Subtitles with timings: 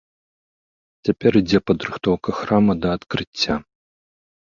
[1.09, 3.53] Цяпер ідзе падрыхтоўка храма да адкрыцця.